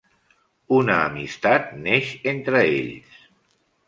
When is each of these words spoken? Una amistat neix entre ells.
Una 0.77 0.95
amistat 1.09 1.67
neix 1.87 2.09
entre 2.31 2.63
ells. 2.79 3.21